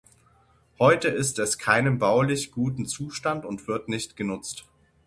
[0.79, 4.65] Heute ist es keinem baulich guten Zustand und wird nicht genutzt.